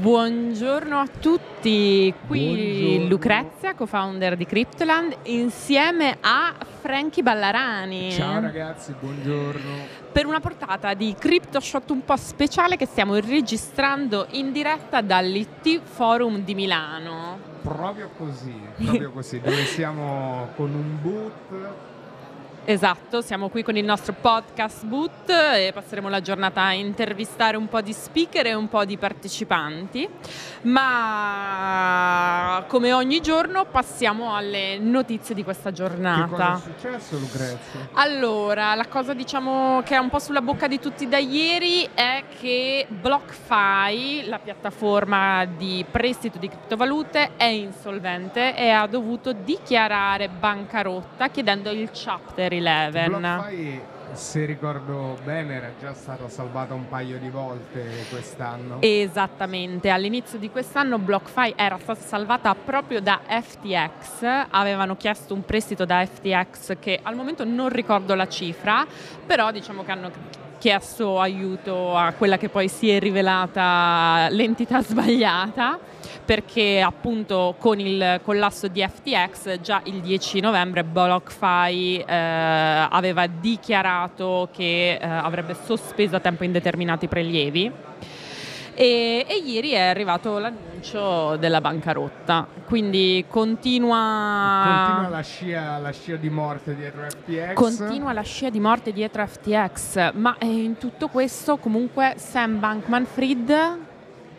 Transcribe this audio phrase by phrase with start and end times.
[0.00, 3.08] Buongiorno a tutti, qui Buongiorno.
[3.10, 8.10] Lucrezia, co-founder di Cryptoland, insieme a Frankie Ballarani.
[8.10, 9.70] Ciao ragazzi, buongiorno.
[10.10, 15.82] Per una portata di Crypto Shot un po' speciale che stiamo registrando in diretta dall'IT
[15.82, 17.38] Forum di Milano.
[17.60, 21.98] Proprio così, proprio così, dove siamo con un boot.
[22.66, 27.68] Esatto, siamo qui con il nostro podcast boot e passeremo la giornata a intervistare un
[27.68, 30.08] po' di speaker e un po' di partecipanti,
[30.62, 36.60] ma come ogni giorno passiamo alle notizie di questa Che cosa è giornata.
[36.62, 37.88] successo Lucrezia?
[37.94, 42.24] Allora, la cosa diciamo che è un po' sulla bocca di tutti da ieri è
[42.38, 51.28] che BlockFi, la piattaforma di prestito di criptovalute, è insolvente e ha dovuto dichiarare bancarotta
[51.28, 53.08] chiedendo il Chapter 11.
[53.08, 53.80] BlockFi,
[54.12, 58.78] se ricordo bene, era già stata salvata un paio di volte quest'anno.
[58.80, 65.84] Esattamente, all'inizio di quest'anno BlockFi era stata salvata proprio da FTX, avevano chiesto un prestito
[65.84, 68.86] da FTX che al momento non ricordo la cifra,
[69.24, 70.10] però diciamo che hanno
[70.60, 75.78] chiesto aiuto a quella che poi si è rivelata l'entità sbagliata
[76.22, 84.50] perché appunto con il collasso di FTX già il 10 novembre BlockFi eh, aveva dichiarato
[84.52, 87.72] che eh, avrebbe sospeso a tempo indeterminato i prelievi
[88.80, 96.16] e, e ieri è arrivato l'annuncio della bancarotta, quindi continua, Continua la scia, la scia
[96.16, 97.52] di morte dietro FTX.
[97.52, 103.78] continua la scia di morte dietro FTX, ma eh, in tutto questo comunque Sam Bankman-Fried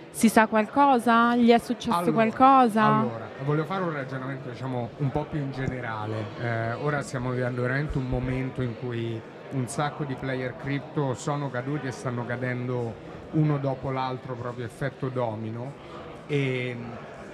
[0.09, 1.36] si sa qualcosa?
[1.36, 2.84] Gli è successo Allora, qualcosa?
[2.84, 6.16] Allora, voglio fare un ragionamento diciamo un po' più in generale.
[6.39, 11.49] Eh, ora stiamo vivendo veramente un momento in cui un sacco di player crypto sono
[11.49, 15.73] caduti e stanno cadendo uno dopo l'altro, proprio effetto domino.
[16.27, 16.75] E,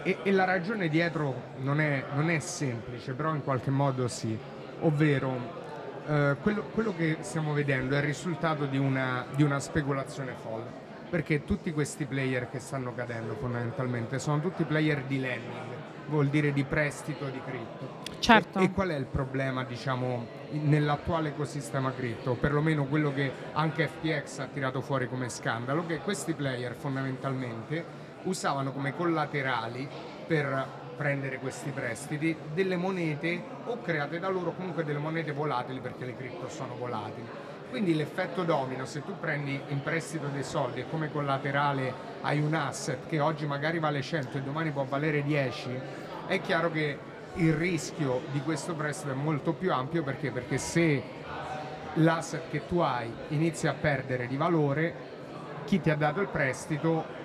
[0.04, 4.38] e- e la ragione dietro non è, non è semplice, però in qualche modo sì.
[4.82, 5.66] Ovvero,
[6.08, 10.86] eh, quello, quello che stiamo vedendo è il risultato di una, di una speculazione folle.
[11.10, 15.77] Perché tutti questi player che stanno cadendo fondamentalmente sono tutti player di lending,
[16.08, 18.06] vuol dire di prestito di cripto.
[18.20, 18.60] Certo.
[18.60, 22.34] E, e qual è il problema, diciamo, nell'attuale ecosistema cripto?
[22.36, 28.72] Perlomeno quello che anche FTX ha tirato fuori come scandalo, che questi player fondamentalmente usavano
[28.72, 29.88] come collaterali
[30.26, 36.06] per prendere questi prestiti delle monete o create da loro comunque delle monete volatili perché
[36.06, 37.47] le cripto sono volatili.
[37.70, 42.54] Quindi l'effetto domino, se tu prendi in prestito dei soldi e come collaterale hai un
[42.54, 45.80] asset che oggi magari vale 100 e domani può valere 10,
[46.28, 46.98] è chiaro che
[47.36, 50.32] il rischio di questo prestito è molto più ampio perché?
[50.32, 51.04] Perché se
[51.96, 54.94] l'asset che tu hai inizia a perdere di valore,
[55.66, 57.16] chi ti ha dato il prestito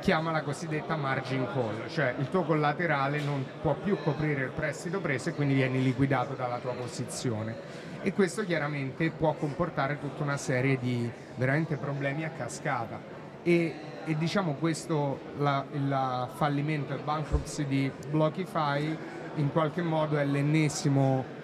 [0.00, 5.00] chiama la cosiddetta margin call, cioè il tuo collaterale non può più coprire il prestito
[5.00, 7.89] preso e quindi vieni liquidato dalla tua posizione.
[8.02, 12.98] E questo chiaramente può comportare tutta una serie di veramente problemi a cascata.
[13.42, 13.74] E,
[14.06, 18.96] e diciamo questo, la- il fallimento, il bankruptcy di Blockify
[19.34, 20.24] in qualche modo è, è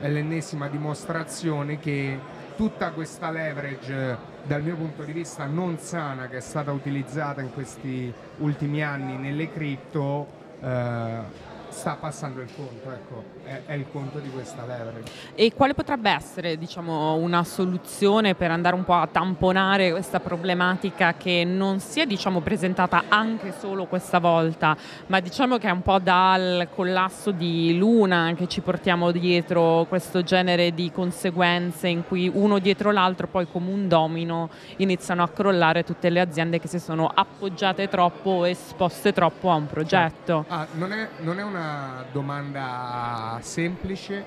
[0.08, 2.18] l'ennesima dimostrazione che
[2.56, 7.52] tutta questa leverage dal mio punto di vista non sana che è stata utilizzata in
[7.52, 10.26] questi ultimi anni nelle cripto
[10.60, 15.12] eh, sta passando il conto, ecco, è, è il conto di questa leverage.
[15.34, 21.15] E quale potrebbe essere, diciamo, una soluzione per andare un po' a tamponare questa problematica
[21.15, 24.75] che non si è, diciamo, presentata anche solo questa volta,
[25.09, 30.22] ma diciamo che è un po' dal collasso di Luna che ci portiamo dietro questo
[30.22, 35.84] genere di conseguenze in cui uno dietro l'altro poi come un domino iniziano a crollare
[35.84, 40.47] tutte le aziende che si sono appoggiate troppo o esposte troppo a un progetto.
[40.48, 41.66] Ah, non, è, non è una
[42.12, 44.25] domanda semplice,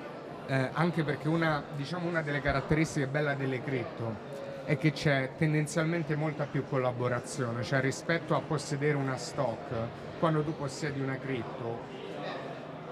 [0.47, 6.15] eh, anche perché una, diciamo, una delle caratteristiche belle delle cripto è che c'è tendenzialmente
[6.15, 9.73] molta più collaborazione, cioè rispetto a possedere una stock,
[10.19, 11.97] quando tu possiedi una cripto,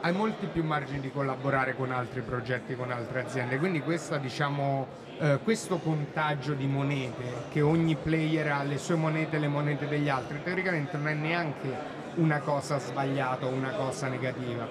[0.02, 4.88] hai molti più margini di collaborare con altri progetti, con altre aziende, quindi questa, diciamo,
[5.20, 9.88] eh, questo contagio di monete, che ogni player ha le sue monete e le monete
[9.88, 14.68] degli altri, teoricamente non è neanche una cosa sbagliata o una cosa negativa.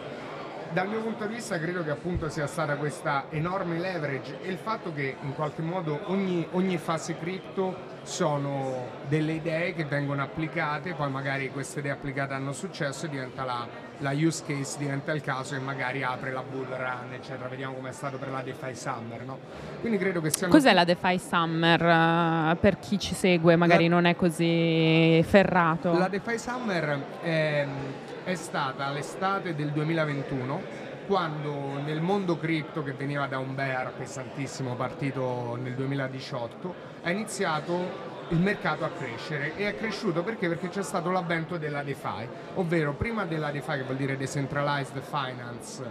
[0.72, 4.58] Dal mio punto di vista credo che appunto sia stata questa enorme leverage e il
[4.58, 10.94] fatto che in qualche modo ogni, ogni fase cripto sono delle idee che vengono applicate,
[10.94, 13.66] poi magari queste idee applicate hanno successo e diventa la
[13.98, 17.48] la use case diventa il caso e magari apre la bull run, eccetera.
[17.48, 19.38] Vediamo come è stato per la DeFi Summer, no?
[19.80, 20.48] Quindi credo che sia...
[20.48, 23.94] Cos'è la DeFi Summer uh, per chi ci segue, magari la...
[23.94, 25.92] non è così ferrato?
[25.96, 27.66] La DeFi Summer è,
[28.24, 34.74] è stata l'estate del 2021 quando nel mondo cripto che veniva da un bear pesantissimo
[34.74, 40.48] partito nel 2018 ha iniziato il mercato a crescere e è cresciuto perché?
[40.48, 45.84] Perché c'è stato l'avvento della DeFi, ovvero prima della DeFi che vuol dire Decentralized Finance,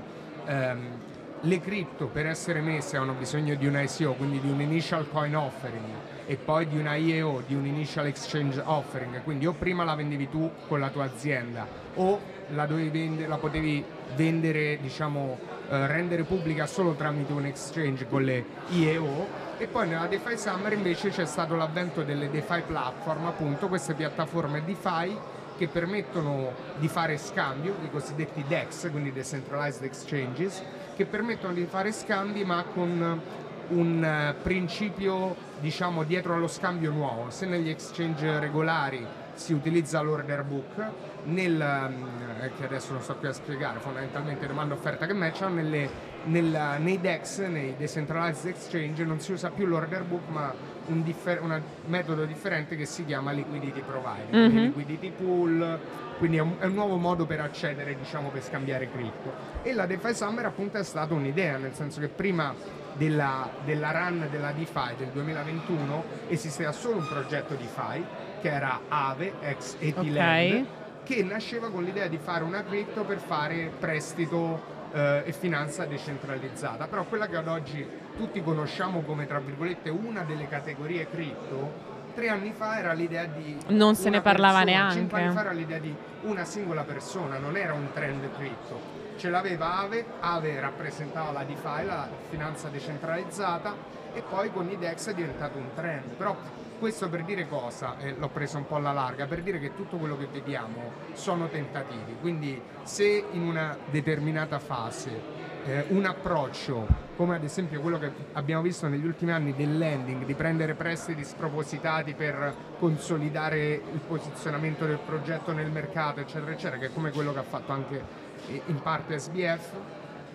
[0.45, 0.99] ehm,
[1.41, 5.35] le cripto per essere messe hanno bisogno di un ICO, quindi di un Initial Coin
[5.35, 5.85] Offering
[6.25, 10.29] e poi di una IEO, di un Initial Exchange Offering, quindi o prima la vendevi
[10.29, 12.19] tu con la tua azienda o
[12.53, 13.83] la, vendere, la potevi
[14.15, 15.37] vendere, diciamo,
[15.69, 20.73] eh, rendere pubblica solo tramite un exchange con le IEO e poi nella DeFi Summer
[20.73, 25.17] invece c'è stato l'avvento delle DeFi platform, appunto queste piattaforme DeFi
[25.57, 30.61] che permettono di fare scambio, i cosiddetti DEX, quindi Decentralized Exchanges,
[30.95, 33.21] che permettono di fare scambi ma con
[33.69, 37.29] un eh, principio diciamo dietro allo scambio nuovo.
[37.29, 40.83] Se negli exchange regolari si utilizza l'order book,
[41.25, 46.13] nel, mm, che adesso non sto qui a spiegare, fondamentalmente domanda offerta che matchano, nelle
[46.25, 50.53] nel, nei DEX, nei Decentralized Exchange, non si usa più l'order book ma
[50.87, 54.71] un, differ- un metodo differente che si chiama liquidity provider, mm-hmm.
[54.71, 55.79] quindi liquidity pool,
[56.17, 59.33] quindi è un, è un, nuovo modo per accedere, diciamo, per scambiare cripto.
[59.63, 62.53] E la DeFi Summer appunto è stata un'idea, nel senso che prima
[62.93, 68.03] della, della run della DeFi del 2021 esisteva solo un progetto DeFi
[68.45, 70.67] che era Ave, ex Etiland, okay.
[71.03, 74.61] che nasceva con l'idea di fare una cripto per fare prestito
[74.91, 77.83] eh, e finanza decentralizzata, però quella che ad oggi
[78.15, 83.57] tutti conosciamo come tra virgolette una delle categorie cripto, tre anni fa era l'idea di...
[83.69, 84.99] Non se ne parlava persona, neanche.
[84.99, 88.79] Cinque anni fa era l'idea di una singola persona, non era un trend cripto.
[89.17, 93.73] Ce l'aveva Ave, Ave rappresentava la DeFi, la finanza decentralizzata,
[94.13, 96.11] e poi con i DEX è diventato un trend.
[96.11, 96.37] Però
[96.77, 99.97] questo per dire cosa, eh, l'ho preso un po' alla larga, per dire che tutto
[99.97, 107.35] quello che vediamo sono tentativi, quindi se in una determinata fase eh, un approccio, come
[107.35, 112.13] ad esempio quello che abbiamo visto negli ultimi anni del lending, di prendere prestiti spropositati
[112.13, 117.39] per consolidare il posizionamento del progetto nel mercato, eccetera, eccetera, che è come quello che
[117.39, 118.03] ha fatto anche
[118.47, 119.71] eh, in parte SBF,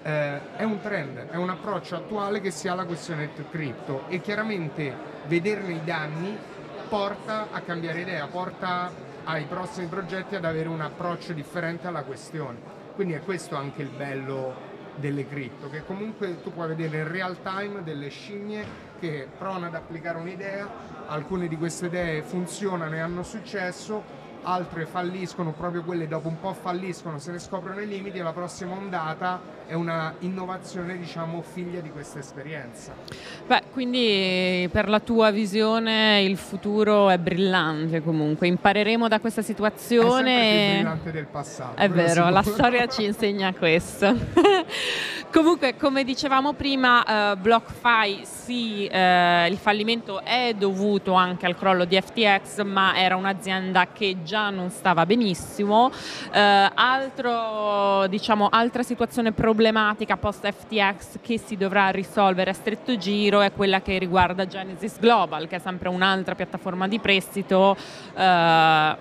[0.03, 4.21] eh, è un trend, è un approccio attuale che si ha alla questione cripto e
[4.21, 4.95] chiaramente
[5.27, 6.37] vederne i danni
[6.89, 8.91] porta a cambiare idea, porta
[9.25, 12.79] ai prossimi progetti ad avere un approccio differente alla questione.
[12.95, 17.41] Quindi è questo anche il bello delle cripto, che comunque tu puoi vedere in real
[17.43, 20.69] time delle scimmie che provano ad applicare un'idea,
[21.07, 24.03] alcune di queste idee funzionano e hanno successo,
[24.43, 28.33] altre falliscono, proprio quelle dopo un po' falliscono, se ne scoprono i limiti e la
[28.33, 32.93] prossima ondata è una innovazione diciamo figlia di questa esperienza.
[33.47, 40.33] Beh, quindi per la tua visione il futuro è brillante comunque, impareremo da questa situazione.
[40.33, 41.81] È sempre più brillante del passato.
[41.81, 44.15] È vero, la storia ci insegna questo.
[45.33, 51.85] Comunque, come dicevamo prima, uh, BlockFi sì, uh, il fallimento è dovuto anche al crollo
[51.85, 55.85] di FTX, ma era un'azienda che già non stava benissimo.
[55.87, 63.41] Uh, altro, diciamo, altra situazione problematica post FTX che si dovrà risolvere a stretto giro
[63.41, 67.77] è quella che riguarda Genesis Global, che è sempre un'altra piattaforma di prestito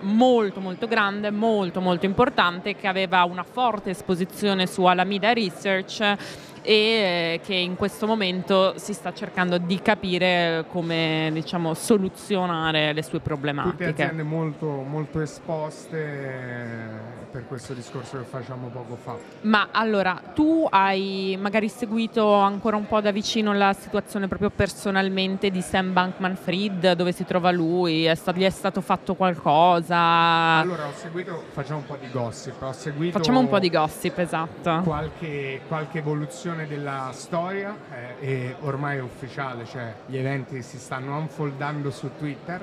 [0.00, 6.18] molto molto grande, molto molto importante, che aveva una forte esposizione su Alameda Research
[6.62, 13.02] e eh, che in questo momento si sta cercando di capire come diciamo, soluzionare le
[13.02, 13.88] sue problematiche.
[13.88, 19.16] Tutte aziende molto, molto esposte per questo discorso che facciamo poco fa.
[19.42, 25.50] Ma allora, tu hai magari seguito ancora un po' da vicino la situazione proprio personalmente
[25.50, 29.96] di Sam Bankman Fried, dove si trova lui, è stato, gli è stato fatto qualcosa?
[29.96, 33.18] Allora, ho seguito, facciamo un po' di gossip, ho seguito...
[33.18, 34.80] Facciamo un po' di gossip, esatto.
[34.84, 40.78] Qualche, qualche evoluzione evoluzione della storia eh, e ormai è ufficiale, cioè gli eventi si
[40.78, 42.62] stanno unfoldando su Twitter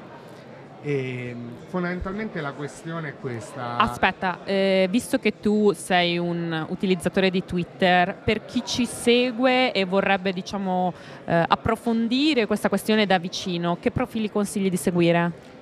[0.81, 1.35] e
[1.67, 3.77] fondamentalmente la questione è questa.
[3.77, 9.85] Aspetta, eh, visto che tu sei un utilizzatore di Twitter, per chi ci segue e
[9.85, 10.93] vorrebbe diciamo,
[11.25, 15.55] eh, approfondire questa questione da vicino, che profili consigli di seguire?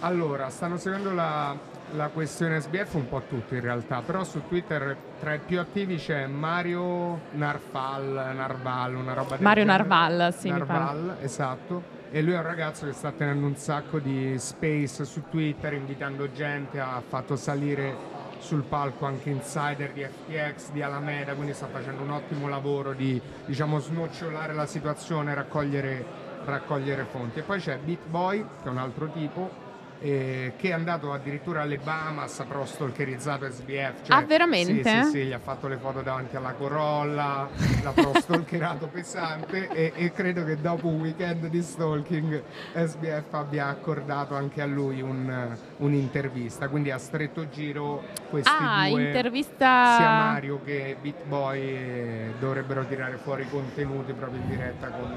[0.00, 1.56] Allora, stanno seguendo la,
[1.92, 5.96] la questione SBF un po' tutti in realtà, però su Twitter tra i più attivi
[5.96, 9.86] c'è Mario Narfal, Narval, una roba del Mario genere.
[9.86, 10.48] Narval, sì.
[10.48, 12.00] Narval, esatto.
[12.14, 16.30] E lui è un ragazzo che sta tenendo un sacco di space su Twitter, invitando
[16.30, 17.96] gente, ha fatto salire
[18.38, 23.18] sul palco anche insider di FTX, di Alameda, quindi sta facendo un ottimo lavoro di
[23.46, 26.04] diciamo, snocciolare la situazione, raccogliere,
[26.44, 27.38] raccogliere fonti.
[27.38, 29.71] E poi c'è BitBoy, che è un altro tipo,
[30.02, 34.06] eh, che è andato addirittura alle Bahamas, però stalkerizzato SBF.
[34.06, 34.82] Cioè, ah, veramente?
[34.82, 37.48] Sì, sì, sì, gli ha fatto le foto davanti alla Corolla,
[37.82, 42.42] l'ha però stalkerato pesante e, e, credo che dopo un weekend di stalking
[42.74, 49.04] SBF abbia accordato anche a lui un, un'intervista, quindi a stretto giro questi ah, due,
[49.04, 49.96] intervista...
[49.96, 55.14] sia Mario che BitBoy eh, dovrebbero tirare fuori contenuti proprio in diretta con,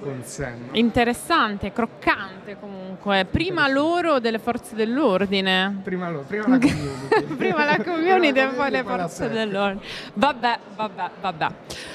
[0.00, 0.68] con Sam.
[0.72, 3.24] Interessante, croccante comunque.
[3.24, 5.80] Prima loro delle forze dell'ordine.
[5.82, 7.34] Prima, lo, prima la community.
[7.36, 9.84] prima la community e poi le forze dell'ordine.
[10.14, 11.46] Vabbè, vabbè, vabbè.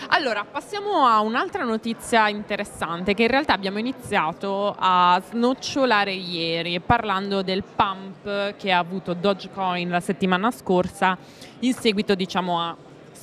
[0.09, 7.41] Allora, passiamo a un'altra notizia interessante che in realtà abbiamo iniziato a snocciolare ieri parlando
[7.41, 11.17] del pump che ha avuto Dogecoin la settimana scorsa
[11.59, 12.75] in seguito diciamo a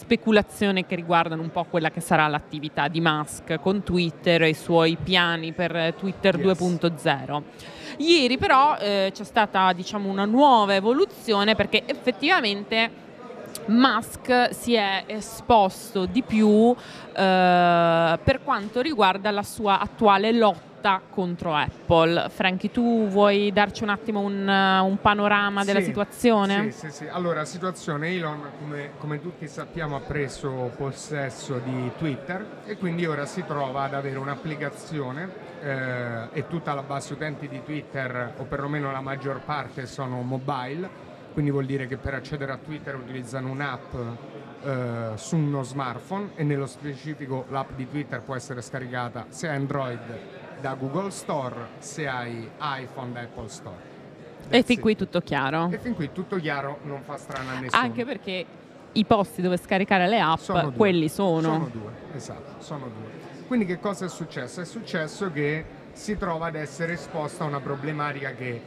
[0.08, 4.54] speculazioni che riguardano un po' quella che sarà l'attività di Musk con Twitter e i
[4.54, 6.58] suoi piani per Twitter yes.
[6.58, 7.42] 2.0.
[7.98, 13.06] Ieri però eh, c'è stata diciamo, una nuova evoluzione perché effettivamente
[13.66, 16.74] Musk si è esposto di più
[17.14, 22.28] eh, per quanto riguarda la sua attuale lotta contro Apple.
[22.30, 26.70] Franchi, tu vuoi darci un attimo un, un panorama della sì, situazione?
[26.70, 27.08] Sì, sì, sì.
[27.08, 33.26] Allora, situazione, Elon, come, come, tutti sappiamo, ha preso possesso di Twitter e quindi ora
[33.26, 35.28] si trova ad avere un'applicazione
[35.60, 41.07] eh, e tutta la base utenti di Twitter, o perlomeno la maggior parte, sono mobile,
[41.38, 43.94] quindi vuol dire che per accedere a Twitter utilizzano un'app
[44.64, 49.54] eh, su uno smartphone e nello specifico l'app di Twitter può essere scaricata se hai
[49.54, 50.00] Android
[50.60, 53.76] da Google Store, se hai iPhone da Apple Store.
[54.48, 54.80] That's e fin it.
[54.80, 55.68] qui tutto chiaro.
[55.70, 57.82] E fin qui tutto chiaro, non fa strano a nessuno.
[57.82, 58.44] Anche perché
[58.90, 61.40] i posti dove scaricare le app, sono quelli sono.
[61.40, 63.46] Sono due, esatto, sono due.
[63.46, 64.60] Quindi che cosa è successo?
[64.60, 68.60] È successo che si trova ad essere esposta a una problematica che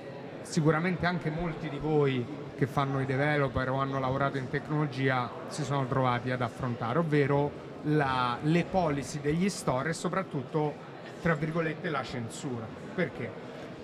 [0.44, 2.26] sicuramente anche molti di voi
[2.62, 7.50] che fanno i developer o hanno lavorato in tecnologia si sono trovati ad affrontare, ovvero
[7.86, 10.72] la, le policy degli store e soprattutto,
[11.24, 12.68] tra virgolette, la censura.
[12.94, 13.32] Perché?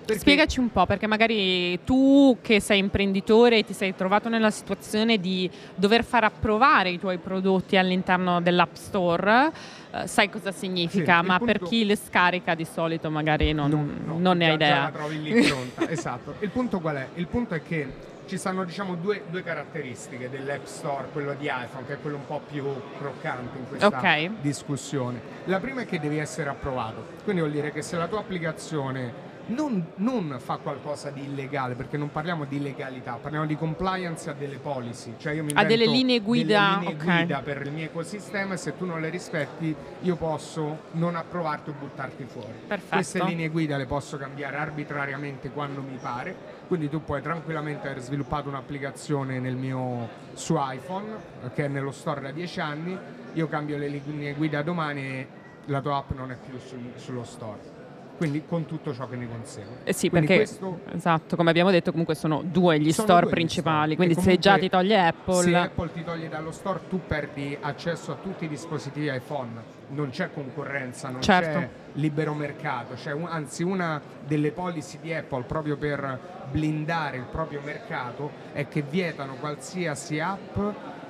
[0.05, 0.21] Perché...
[0.21, 5.49] Spiegaci un po', perché magari tu che sei imprenditore ti sei trovato nella situazione di
[5.73, 9.51] dover far approvare i tuoi prodotti all'interno dell'App Store,
[9.89, 11.51] eh, sai cosa significa, sì, ma punto...
[11.51, 14.81] per chi le scarica di solito magari non, no, no, non ne ha idea.
[14.83, 16.35] La trovi lì pronta, esatto.
[16.41, 17.07] Il punto qual è?
[17.15, 21.85] Il punto è che ci stanno diciamo due, due, caratteristiche dell'App Store, quello di iPhone,
[21.85, 22.65] che è quello un po' più
[22.99, 24.37] croccante in questa okay.
[24.41, 25.19] discussione.
[25.45, 29.25] La prima è che devi essere approvato, quindi vuol dire che se la tua applicazione
[29.47, 34.33] non, non, fa qualcosa di illegale, perché non parliamo di legalità, parliamo di compliance a
[34.33, 37.17] delle policy, cioè io mi a delle linee guida, delle linee okay.
[37.17, 41.69] guida per il mio ecosistema e se tu non le rispetti io posso non approvarti
[41.69, 42.53] o buttarti fuori.
[42.67, 42.95] Perfetto.
[42.95, 46.35] Queste linee guida le posso cambiare arbitrariamente quando mi pare,
[46.67, 51.07] quindi tu puoi tranquillamente aver sviluppato un'applicazione mio, su iPhone
[51.53, 52.97] che è nello store da 10 anni,
[53.33, 55.27] io cambio le linee guida domani e
[55.65, 57.76] la tua app non è più sul, sullo store
[58.17, 59.75] quindi con tutto ciò che ne consegue.
[59.83, 63.21] Eh sì, quindi perché questo, esatto, come abbiamo detto, comunque sono due gli sono store
[63.25, 63.95] due principali, store.
[63.95, 65.43] quindi se già ti toglie Apple.
[65.43, 69.75] Se Apple ti toglie dallo store, tu perdi accesso a tutti i dispositivi iPhone.
[69.89, 71.59] Non c'è concorrenza, non certo.
[71.59, 76.19] c'è libero mercato, c'è un, anzi una delle policy di Apple proprio per
[76.51, 80.57] blindare il proprio mercato è che vietano qualsiasi app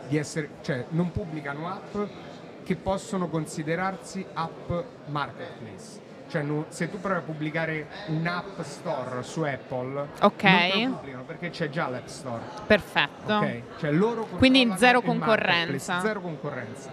[0.07, 1.97] di essere, cioè non pubblicano app
[2.63, 4.71] che possono considerarsi app
[5.07, 11.25] marketplace cioè, no, se tu provi a pubblicare un app store su Apple, ok, non
[11.25, 12.41] perché c'è già l'App Store.
[12.65, 13.35] Perfetto.
[13.37, 13.63] Okay?
[13.77, 15.99] Cioè, loro Quindi zero concorrenza.
[15.99, 16.91] Zero concorrenza.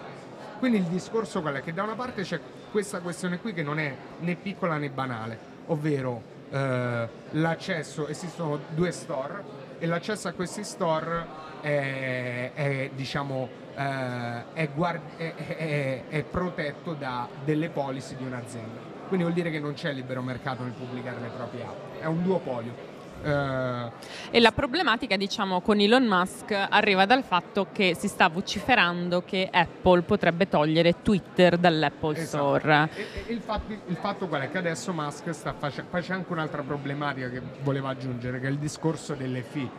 [0.58, 1.62] Quindi il discorso qual è?
[1.62, 5.38] Che da una parte c'è questa questione qui che non è né piccola né banale,
[5.66, 11.26] ovvero eh, l'accesso, esistono due store e l'accesso a questi store
[11.60, 19.24] è, è diciamo, eh, è, guard- è, è protetto da delle policy di un'azienda quindi
[19.24, 22.92] vuol dire che non c'è libero mercato nel pubblicare le proprie app, è un duopolio.
[23.24, 23.90] Uh,
[24.30, 29.48] e la problematica, diciamo, con Elon Musk arriva dal fatto che si sta vociferando che
[29.50, 32.58] Apple potrebbe togliere Twitter dall'Apple esatto.
[32.58, 32.90] Store.
[32.94, 34.50] E, e il, fatto, il, fatto, qual è?
[34.50, 35.90] Che adesso Musk sta facendo.
[35.90, 39.70] Poi c'è anche un'altra problematica che voleva aggiungere, che è il discorso delle fee.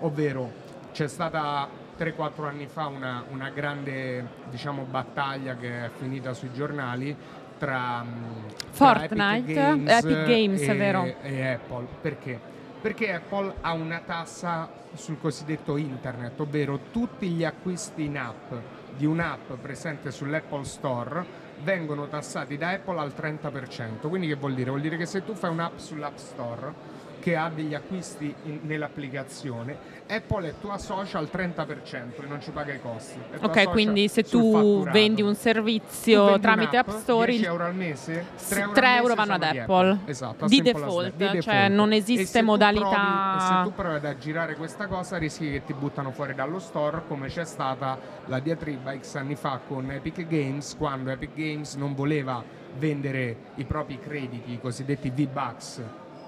[0.00, 0.52] Ovvero,
[0.92, 1.66] c'è stata
[1.98, 7.16] 3-4 anni fa una, una grande diciamo, battaglia che è finita sui giornali
[7.58, 8.04] tra,
[8.70, 11.14] Fortnite, tra Epic Games, Epic Games e, vero.
[11.22, 11.86] e Apple.
[12.00, 12.40] Perché?
[12.80, 18.52] Perché Apple ha una tassa sul cosiddetto internet, ovvero tutti gli acquisti in app
[18.96, 24.08] di un'app presente sull'Apple Store vengono tassati da Apple al 30%.
[24.08, 24.70] Quindi che vuol dire?
[24.70, 26.72] Vuol dire che se tu fai un'app sull'App Store
[27.24, 32.50] che ha degli acquisti in, nell'applicazione, Apple è tua socia al 30% e non ci
[32.50, 33.18] paga i costi.
[33.40, 38.26] Ok, quindi se tu vendi un servizio vendi tramite App Store, 10 euro al mese,
[38.46, 39.62] 3 euro, 3 euro vanno ad Apple.
[39.62, 39.98] Apple.
[40.04, 43.38] Esatto, di default, di default, cioè non esiste modalità.
[43.38, 47.04] Provi, se tu provi ad aggirare questa cosa, rischi che ti buttano fuori dallo store,
[47.08, 51.94] come c'è stata la diatriba X anni fa con Epic Games, quando Epic Games non
[51.94, 52.44] voleva
[52.76, 55.82] vendere i propri crediti, i cosiddetti V-Bucks,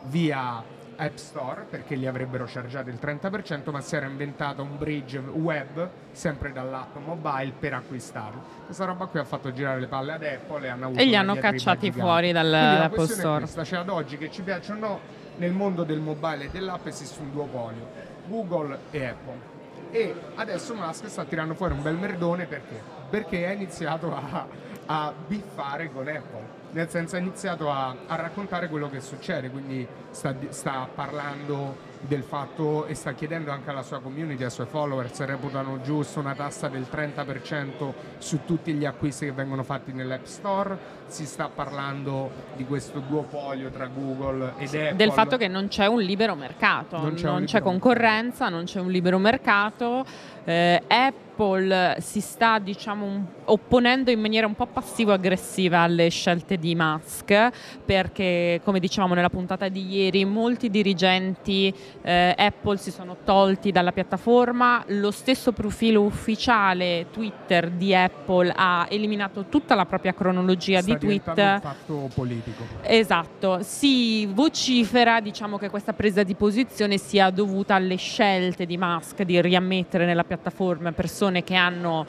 [0.04, 0.62] via
[0.96, 5.88] App Store perché gli avrebbero chargiato il 30%, ma si era inventato un bridge web
[6.12, 8.42] sempre dall'app mobile per acquistarlo.
[8.64, 11.16] Questa roba qui ha fatto girare le palle ad Apple e hanno avuto E li
[11.16, 13.40] hanno cacciati fuori dall'Apple Store.
[13.40, 15.00] Questa, cioè ad oggi che ci piace o no,
[15.36, 17.86] nel mondo del mobile e dell'app esiste un duopolio,
[18.26, 19.54] Google e Apple.
[19.90, 22.80] E adesso Musk sta tirando fuori un bel merdone perché?
[23.08, 24.46] Perché ha iniziato a,
[24.86, 26.64] a biffare con Apple.
[26.72, 32.22] Nel senso ha iniziato a, a raccontare quello che succede, quindi sta, sta, parlando del
[32.22, 36.34] fatto e sta chiedendo anche alla sua community, ai suoi follower se reputano giusto una
[36.34, 42.30] tassa del 30% su tutti gli acquisti che vengono fatti nell'App Store, si sta parlando
[42.56, 44.96] di questo duopolio tra Google ed Apple.
[44.96, 48.80] Del fatto che non c'è un libero mercato, non c'è, non c'è concorrenza, non c'è
[48.80, 50.04] un libero mercato.
[50.44, 57.50] Eh, Apple si sta diciamo, opponendo in maniera un po' passivo-aggressiva alle scelte di Musk
[57.84, 63.92] perché come dicevamo nella puntata di ieri molti dirigenti eh, Apple si sono tolti dalla
[63.92, 70.92] piattaforma, lo stesso profilo ufficiale Twitter di Apple ha eliminato tutta la propria cronologia sta
[70.92, 71.26] di tweet.
[71.26, 72.64] un fatto politico.
[72.82, 79.22] Esatto, si vocifera diciamo, che questa presa di posizione sia dovuta alle scelte di Musk
[79.22, 82.06] di riammettere nella piattaforma persone che hanno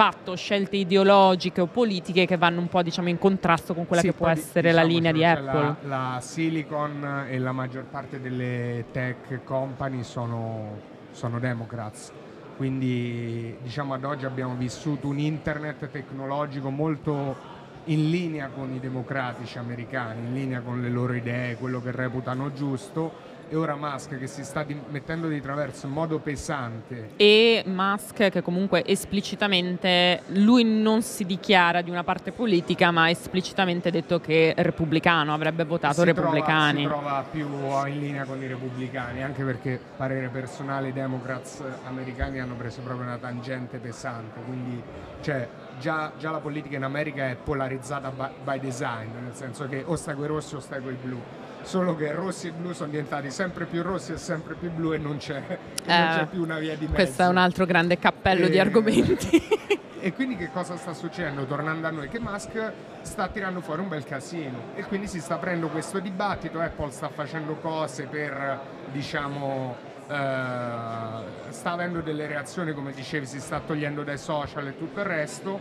[0.00, 4.08] fatto scelte ideologiche o politiche che vanno un po' diciamo, in contrasto con quella sì,
[4.08, 5.76] che può essere diciamo, la linea di Apple.
[5.82, 10.78] La, la, Silicon e la maggior parte delle tech company sono,
[11.10, 12.12] sono democrats.
[12.56, 17.36] Quindi diciamo ad oggi abbiamo vissuto un internet tecnologico molto
[17.84, 22.54] in linea con i democratici americani, in linea con le loro idee, quello che reputano
[22.54, 23.12] giusto
[23.50, 27.10] e ora Musk che si sta mettendo di traverso in modo pesante.
[27.16, 33.10] E Musk che comunque esplicitamente, lui non si dichiara di una parte politica, ma ha
[33.10, 36.84] esplicitamente detto che è repubblicano, avrebbe votato si repubblicani.
[36.84, 41.60] Trova, si trova più in linea con i repubblicani, anche perché parere personale i Democrats
[41.86, 44.80] americani hanno preso proprio una tangente pesante, quindi
[45.22, 45.48] cioè,
[45.80, 49.96] già, già, la politica in America è polarizzata by, by design, nel senso che o
[49.96, 51.20] stai con i rossi o stai con i blu
[51.62, 54.98] solo che rossi e blu sono diventati sempre più rossi e sempre più blu e
[54.98, 55.42] non c'è,
[55.84, 56.94] eh, non c'è più una via di mezzo.
[56.94, 58.50] Questo è un altro grande cappello e...
[58.50, 59.42] di argomenti.
[60.00, 61.44] e quindi che cosa sta succedendo?
[61.44, 65.34] Tornando a noi, che Musk sta tirando fuori un bel casino e quindi si sta
[65.34, 69.76] aprendo questo dibattito, Apple sta facendo cose per, diciamo,
[70.10, 75.60] sta avendo delle reazioni come dicevi si sta togliendo dai social e tutto il resto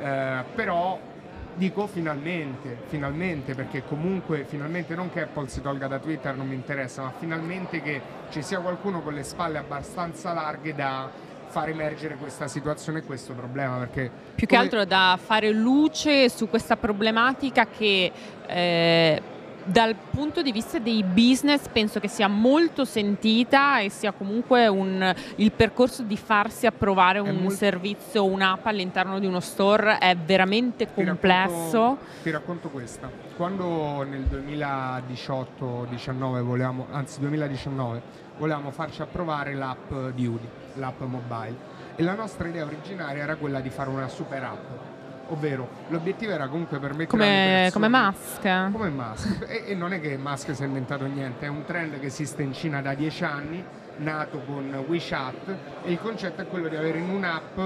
[0.00, 1.00] uh, però
[1.58, 6.54] dico finalmente, finalmente, perché comunque finalmente non che Apple si tolga da Twitter non mi
[6.54, 11.10] interessa, ma finalmente che ci sia qualcuno con le spalle abbastanza larghe da
[11.48, 13.76] far emergere questa situazione e questo problema.
[13.78, 18.12] Perché Più che altro da fare luce su questa problematica che
[18.46, 19.22] eh,
[19.68, 25.14] dal punto di vista dei business penso che sia molto sentita e sia comunque un,
[25.36, 27.56] il percorso di farsi approvare un molto...
[27.56, 31.52] servizio, un'app all'interno di uno store è veramente complesso.
[31.52, 33.10] Ti racconto, ti racconto questa.
[33.36, 38.00] Quando nel 2018-19 volevamo, anzi 2019,
[38.38, 43.60] volevamo farci approvare l'app di Udi, l'app mobile e la nostra idea originaria era quella
[43.60, 44.87] di fare una super app
[45.28, 50.16] ovvero l'obiettivo era comunque permettere come, come Musk come Musk e, e, non è che
[50.16, 53.64] Musk si è inventato niente è un trend che esiste in Cina da dieci anni
[53.96, 57.58] nato con WeChat e il concetto è quello di avere in un'app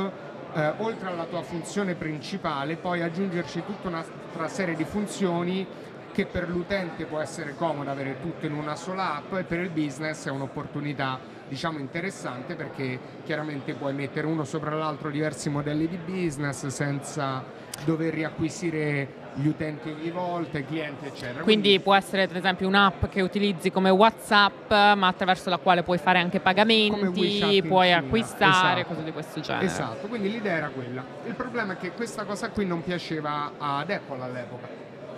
[0.55, 5.66] eh, oltre alla tua funzione principale poi aggiungerci tutta un'altra serie di funzioni
[6.12, 9.70] che per l'utente può essere comodo avere tutto in una sola app e per il
[9.70, 15.99] business è un'opportunità diciamo interessante perché chiaramente puoi mettere uno sopra l'altro diversi modelli di
[15.99, 17.45] business senza
[17.85, 21.43] dover riacquisire gli utenti ogni volta, i clienti eccetera.
[21.43, 25.83] Quindi, Quindi può essere ad esempio un'app che utilizzi come Whatsapp ma attraverso la quale
[25.83, 28.95] puoi fare anche pagamenti, puoi acquistare, esatto.
[28.95, 29.67] cose di questo genere.
[29.67, 31.05] Esatto, quindi l'idea era quella.
[31.27, 34.69] Il problema è che questa cosa qui non piaceva ad Apple all'epoca.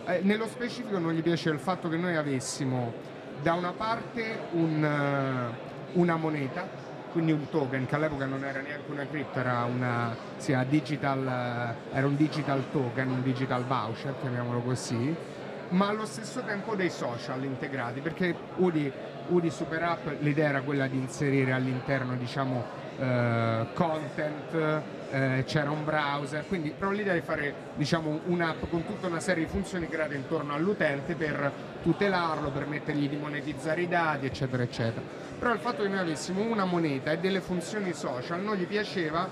[0.06, 2.92] Eh, nello specifico non gli piace il fatto che noi avessimo
[3.40, 5.63] da una parte un, uh,
[5.94, 6.66] una moneta,
[7.12, 9.66] quindi un token che all'epoca non era neanche una cripto, era,
[10.36, 15.14] sì, era un digital token, un digital voucher, chiamiamolo così,
[15.70, 18.90] ma allo stesso tempo dei social integrati, perché Udi,
[19.28, 22.64] Udi Super App l'idea era quella di inserire all'interno diciamo,
[22.98, 29.06] eh, content, eh, c'era un browser, quindi proprio l'idea di fare diciamo, un'app con tutta
[29.06, 31.50] una serie di funzioni create intorno all'utente per
[31.82, 35.23] tutelarlo, permettergli di monetizzare i dati, eccetera, eccetera.
[35.44, 39.28] Però il fatto che noi avessimo una moneta e delle funzioni social non gli piaceva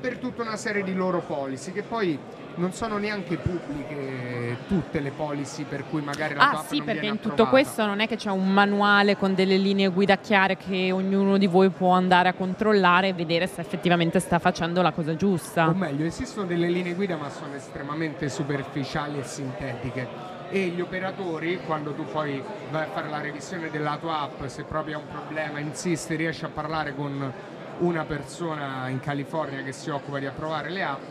[0.00, 2.16] per tutta una serie di loro policy che poi
[2.54, 7.18] non sono neanche pubbliche tutte le policy per cui magari la ah, sì, perché in
[7.18, 11.36] tutto questo non è che c'è un manuale con delle linee guida chiare che ognuno
[11.36, 15.68] di voi può andare a controllare e vedere se effettivamente sta facendo la cosa giusta.
[15.68, 21.60] O meglio, esistono delle linee guida ma sono estremamente superficiali e sintetiche e gli operatori
[21.64, 25.08] quando tu poi vai a fare la revisione della tua app se proprio hai un
[25.08, 27.32] problema insisti riesci a parlare con
[27.78, 31.10] una persona in California che si occupa di approvare le app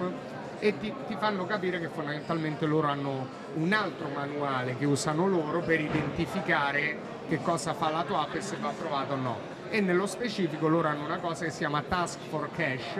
[0.59, 5.61] e ti, ti, fanno capire che fondamentalmente loro hanno un altro manuale che usano loro
[5.61, 9.37] per identificare che cosa fa la tua app e se va approvata o no.
[9.71, 12.99] E nello specifico loro hanno una cosa che si chiama Task for Cash,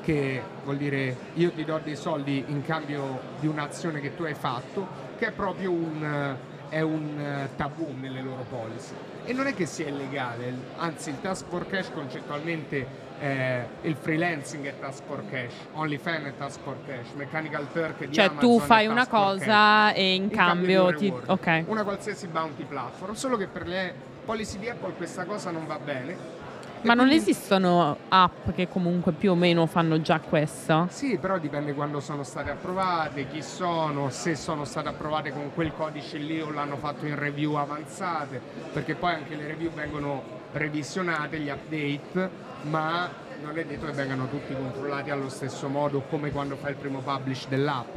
[0.00, 4.34] che vuol dire io ti do dei soldi in cambio di un'azione che tu hai
[4.34, 6.36] fatto, che è proprio un,
[6.68, 8.94] è un tabù nelle loro policy.
[9.24, 14.66] E non è che sia illegale, anzi il Task for Cash concettualmente eh, il freelancing
[14.66, 18.86] è task for cash, OnlyFans è task for cash, Mechanical Turk Cioè Amazon tu fai
[18.86, 21.14] una cosa e in, in cambio, cambio ti...
[21.26, 21.64] okay.
[21.66, 25.78] Una qualsiasi bounty platform, solo che per le policy di Apple questa cosa non va
[25.78, 26.42] bene.
[26.84, 27.30] Ma non quindi...
[27.30, 30.86] esistono app che comunque più o meno fanno già questo?
[30.90, 35.72] Sì, però dipende quando sono state approvate, chi sono, se sono state approvate con quel
[35.74, 38.40] codice lì o l'hanno fatto in review avanzate,
[38.72, 43.10] perché poi anche le review vengono revisionate, gli update ma
[43.42, 47.00] non è detto che vengano tutti controllati allo stesso modo come quando fai il primo
[47.00, 47.88] publish dell'app.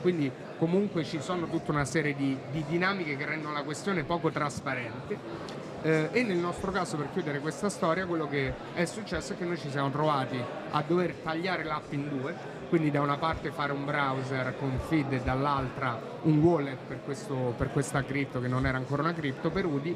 [0.00, 4.30] Quindi comunque ci sono tutta una serie di, di dinamiche che rendono la questione poco
[4.30, 5.63] trasparente.
[5.84, 9.44] Eh, e nel nostro caso, per chiudere questa storia, quello che è successo è che
[9.44, 12.34] noi ci siamo trovati a dover tagliare l'app in due,
[12.70, 17.52] quindi da una parte fare un browser con feed e dall'altra un wallet per, questo,
[17.58, 19.94] per questa cripto che non era ancora una cripto per UDI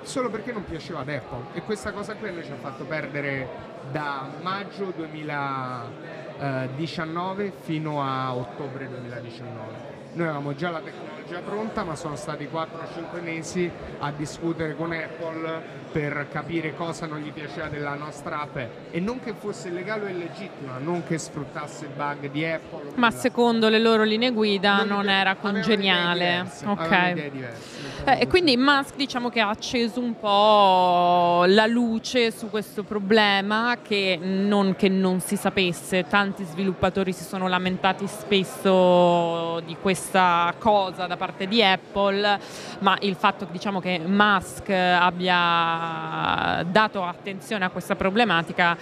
[0.00, 3.46] solo perché non piaceva ad Apple e questa cosa qui noi ci ha fatto perdere
[3.92, 10.05] da maggio 2019 fino a ottobre 2019.
[10.16, 15.84] Noi avevamo già la tecnologia pronta, ma sono stati 4-5 mesi a discutere con Apple
[15.92, 18.56] per capire cosa non gli piaceva della nostra app
[18.90, 22.92] e non che fosse illegale o illegittima, non che sfruttasse bug di Apple.
[22.94, 26.46] Ma secondo le loro linee guida non, non era congeniale.
[26.46, 27.30] Diverse, ok.
[28.08, 33.78] Eh, e quindi Musk diciamo che ha acceso un po' la luce su questo problema
[33.82, 41.08] che non, che non si sapesse, tanti sviluppatori si sono lamentati spesso di questa cosa
[41.08, 42.38] da parte di Apple,
[42.78, 48.78] ma il fatto diciamo, che Musk abbia dato attenzione a questa problematica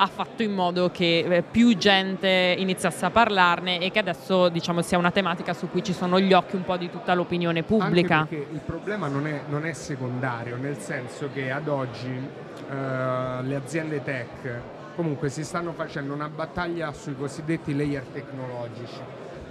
[0.00, 4.80] ha fatto in modo che eh, più gente iniziasse a parlarne e che adesso diciamo,
[4.80, 8.18] sia una tematica su cui ci sono gli occhi un po' di tutta l'opinione pubblica.
[8.18, 13.42] Anche perché il problema non è, non è secondario, nel senso che ad oggi uh,
[13.42, 14.60] le aziende tech
[14.94, 19.00] comunque si stanno facendo una battaglia sui cosiddetti layer tecnologici.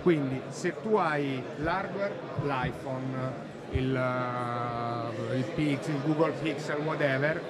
[0.02, 7.42] Quindi se tu hai l'hardware, l'iPhone, il, uh, il, Pix, il Google Pixel, whatever,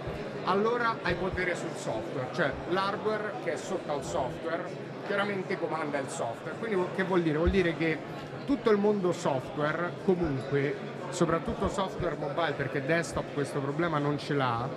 [0.48, 4.64] allora hai potere sul software, cioè l'hardware che è sotto al software
[5.06, 6.58] chiaramente comanda il software.
[6.58, 7.38] Quindi che vuol dire?
[7.38, 7.98] Vuol dire che
[8.46, 10.76] tutto il mondo software comunque,
[11.10, 14.68] soprattutto software mobile, perché desktop questo problema non ce l'ha,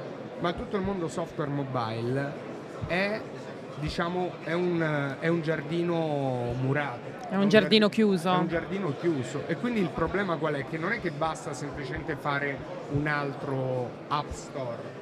[0.41, 2.49] ma tutto il mondo software mobile
[2.87, 3.21] è
[3.77, 7.19] diciamo è un, è un giardino murato.
[7.29, 8.33] È un, un giardino chiuso.
[8.33, 9.45] È un giardino chiuso.
[9.47, 10.67] E quindi il problema qual è?
[10.67, 12.59] Che non è che basta semplicemente fare
[12.91, 15.00] un altro app store.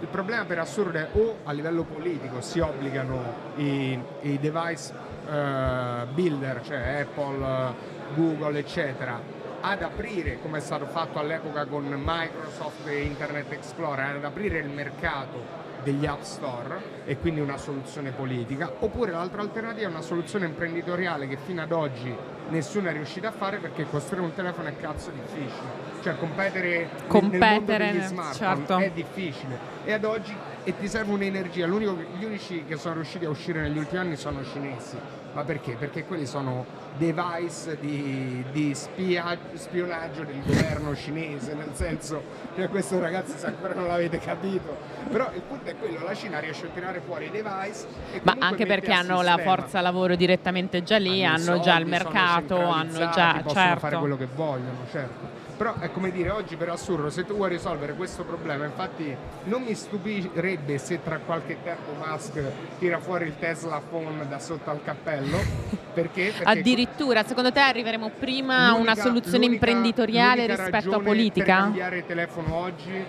[0.00, 4.94] Il problema per assurdo è o a livello politico si obbligano i, i device
[5.26, 7.74] uh, builder, cioè Apple,
[8.14, 9.20] Google, eccetera,
[9.60, 14.70] ad aprire, come è stato fatto all'epoca con Microsoft e Internet Explorer, ad aprire il
[14.70, 20.46] mercato degli app store e quindi una soluzione politica, oppure l'altra alternativa è una soluzione
[20.46, 22.14] imprenditoriale che fino ad oggi
[22.48, 25.88] nessuno è riuscito a fare perché costruire un telefono è cazzo difficile.
[26.02, 28.78] Cioè competere, competere nel mondo degli smartphone certo.
[28.78, 31.66] è difficile e ad oggi e ti serve un'energia.
[31.66, 34.96] gli unici che sono riusciti a uscire negli ultimi anni sono cinesi
[35.32, 35.76] Ma perché?
[35.78, 36.66] Perché quelli sono
[36.96, 42.22] device di, di spia, spionaggio del governo cinese, nel senso
[42.54, 44.76] che questo ragazzi se ancora non l'avete capito,
[45.08, 47.86] però il punto è quello, la Cina riesce a tirare fuori i device.
[48.22, 51.86] Ma anche perché hanno la forza lavoro direttamente già lì, hanno, hanno soldi, già il
[51.86, 53.40] mercato, hanno già...
[53.42, 53.78] Possono certo.
[53.78, 55.49] fare quello che vogliono, certo.
[55.60, 59.60] Però è come dire, oggi per assurdo, se tu vuoi risolvere questo problema, infatti non
[59.60, 62.40] mi stupirebbe se tra qualche tempo Musk
[62.78, 65.36] tira fuori il Tesla Phone da sotto al cappello,
[65.92, 66.32] perché?
[66.34, 71.44] perché Addirittura, secondo te arriveremo prima a una soluzione imprenditoriale rispetto a politica?
[71.44, 73.04] Per cambiare il telefono oggi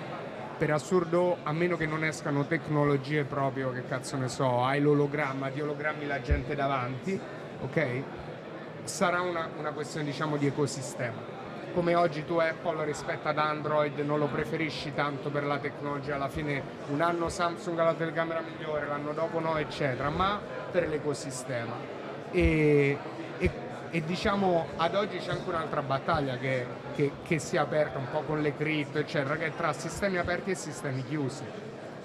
[0.58, 5.50] per assurdo, a meno che non escano tecnologie proprio, che cazzo ne so, hai l'ologramma,
[5.50, 7.18] di ologrammi la gente davanti,
[7.62, 8.04] ok?
[8.84, 11.31] Sarà una, una questione diciamo di ecosistema
[11.72, 16.30] come oggi tu Apple rispetto ad Android non lo preferisci tanto per la tecnologia, alla
[16.30, 20.40] fine un anno Samsung ha la telecamera migliore, l'anno dopo no, eccetera, ma
[20.72, 21.74] per l'ecosistema.
[22.32, 22.98] E,
[23.38, 23.52] e,
[23.90, 28.10] e diciamo ad oggi c'è anche un'altra battaglia che, che, che si è aperta un
[28.10, 31.44] po' con le cripto, eccetera, che è tra sistemi aperti e sistemi chiusi.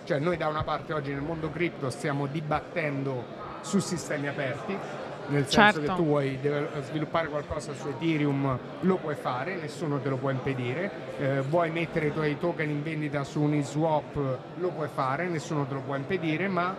[0.05, 4.79] Cioè noi da una parte oggi nel mondo cripto stiamo dibattendo su sistemi aperti,
[5.29, 5.81] nel senso certo.
[5.81, 6.39] che tu vuoi
[6.83, 12.09] sviluppare qualcosa su Ethereum lo puoi fare, nessuno te lo può impedire, eh, vuoi mettere
[12.09, 14.15] i tuoi token in vendita su Uniswap
[14.57, 16.75] lo puoi fare, nessuno te lo può impedire, ma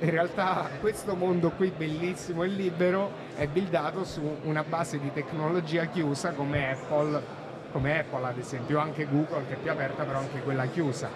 [0.00, 5.84] in realtà questo mondo qui bellissimo e libero è buildato su una base di tecnologia
[5.84, 7.22] chiusa come Apple,
[7.70, 11.08] come Apple ad esempio, anche Google che è più aperta però anche quella chiusa.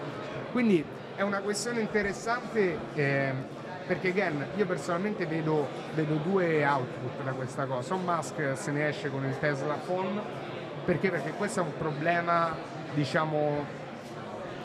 [0.51, 0.83] Quindi
[1.15, 2.77] è una questione interessante.
[2.93, 3.55] Eh,
[3.87, 7.95] perché again, io personalmente vedo, vedo, due output da questa cosa.
[7.95, 10.21] Un Musk se ne esce con il Tesla Phone,
[10.83, 11.09] perché?
[11.09, 12.53] Perché questo è un problema,
[12.93, 13.65] diciamo,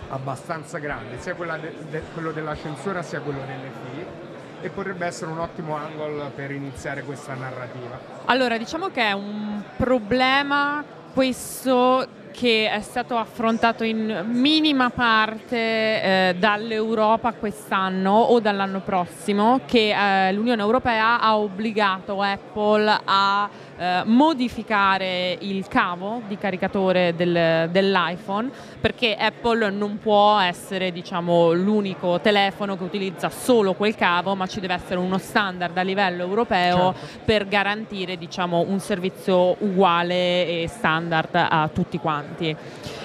[0.09, 4.31] abbastanza grande, sia de, de, quello della censura sia quello delle fee
[4.61, 7.99] e potrebbe essere un ottimo angle per iniziare questa narrativa.
[8.27, 16.35] Allora, diciamo che è un problema questo che è stato affrontato in minima parte eh,
[16.39, 19.91] dall'Europa quest'anno o dall'anno prossimo, che
[20.29, 23.49] eh, l'Unione Europea ha obbligato Apple a
[23.83, 28.49] eh, modificare il cavo di caricatore del, dell'iPhone
[28.81, 34.61] perché Apple non può essere diciamo, l'unico telefono che utilizza solo quel cavo, ma ci
[34.61, 37.23] deve essere uno standard a livello europeo certo.
[37.25, 40.15] per garantire diciamo, un servizio uguale
[40.47, 42.55] e standard a tutti quanti.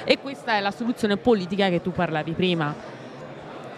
[0.03, 2.96] E questa è la soluzione politica che tu parlavi prima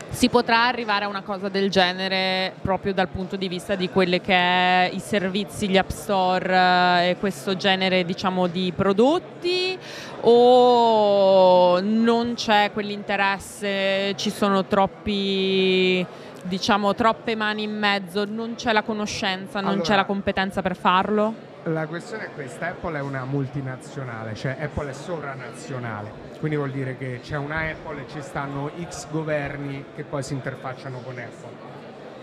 [0.10, 4.20] si potrà arrivare a una cosa del genere proprio dal punto di vista di quelli
[4.20, 9.78] che è i servizi, gli app store eh, e questo genere diciamo di prodotti
[10.22, 16.06] o non c'è quell'interesse, ci sono troppi
[16.44, 20.76] diciamo troppe mani in mezzo, non c'è la conoscenza, non allora, c'è la competenza per
[20.76, 21.49] farlo?
[21.64, 26.98] La questione è questa, Apple è una multinazionale, cioè Apple è sovranazionale quindi vuol dire
[26.98, 31.68] che c'è una Apple e ci stanno X governi che poi si interfacciano con Apple.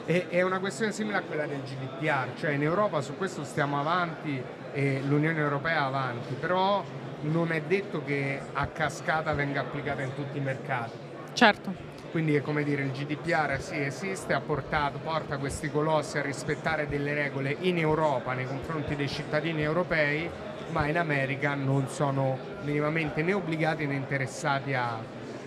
[0.07, 3.79] E, è una questione simile a quella del GDPR, cioè in Europa su questo stiamo
[3.79, 6.83] avanti e l'Unione Europea avanti, però
[7.23, 10.97] non è detto che a cascata venga applicata in tutti i mercati.
[11.35, 11.75] Certo.
[12.17, 17.13] Quindi come dire il GDPR sì esiste, ha portato, porta questi colossi a rispettare delle
[17.13, 20.27] regole in Europa nei confronti dei cittadini europei,
[20.71, 24.99] ma in America non sono minimamente né obbligati né interessati a,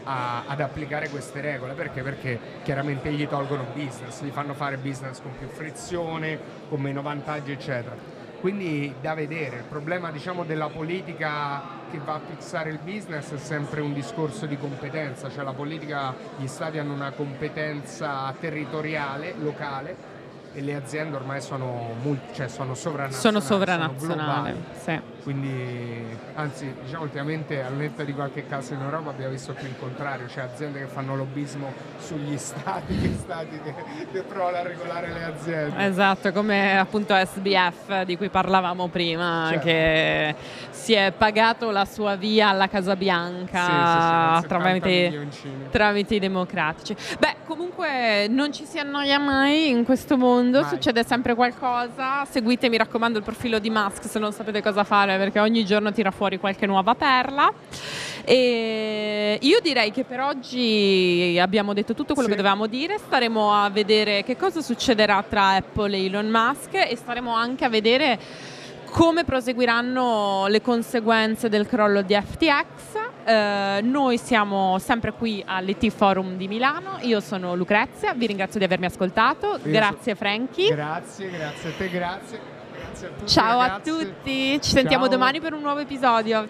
[0.03, 1.73] a, ad applicare queste regole.
[1.73, 2.03] Perché?
[2.03, 6.37] Perché chiaramente gli tolgono business, gli fanno fare business con più frizione,
[6.69, 8.18] con meno vantaggi, eccetera.
[8.39, 13.37] Quindi da vedere, il problema diciamo, della politica che va a fissare il business è
[13.37, 20.17] sempre un discorso di competenza, cioè la politica, gli stati hanno una competenza territoriale, locale,
[20.53, 23.21] e le aziende ormai sono, multi, cioè sono sovranazionali.
[23.21, 24.99] Sono sovranazionali, sì.
[25.23, 29.75] Quindi, anzi, diciamo ultimamente al netto di qualche caso in Europa abbiamo visto più il
[29.77, 33.73] contrario, cioè aziende che fanno lobbismo sugli stati, gli stati che,
[34.11, 35.85] che provano a regolare le aziende.
[35.85, 39.65] Esatto, come appunto SBF di cui parlavamo prima, certo.
[39.65, 40.35] che
[40.69, 45.27] si è pagato la sua via alla Casa Bianca sì, sì, sì, tramite,
[45.69, 46.95] tramite i democratici.
[47.19, 50.69] Beh, comunque non ci si annoia mai in questo mondo, mai.
[50.69, 52.25] succede sempre qualcosa.
[52.25, 55.65] Seguite, mi raccomando, il profilo di Musk se non sapete cosa fare settimane perché ogni
[55.65, 57.51] giorno tira fuori qualche nuova perla.
[58.23, 62.35] E io direi che per oggi abbiamo detto tutto quello sì.
[62.35, 66.95] che dovevamo dire, staremo a vedere che cosa succederà tra Apple e Elon Musk e
[66.95, 68.19] staremo anche a vedere
[68.91, 72.97] come proseguiranno le conseguenze del crollo di FTX.
[73.25, 78.65] Eh, noi siamo sempre qui all'IT Forum di Milano, io sono Lucrezia, vi ringrazio di
[78.65, 80.67] avermi ascoltato, grazie Franchi.
[80.67, 82.58] Grazie, grazie a te, grazie.
[82.99, 83.31] Grazie a tutti.
[83.31, 83.89] Ciao ragazzi.
[83.89, 84.61] a tutti, ci Ciao.
[84.61, 86.47] sentiamo domani per un nuovo episodio.